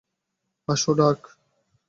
আসো, 0.67 0.91
ডার্ক। 0.93 1.21